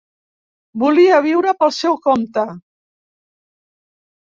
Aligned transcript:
Volia 0.83 1.21
viure 1.27 1.55
pel 1.61 1.75
seu 1.83 2.01
compte. 2.11 2.49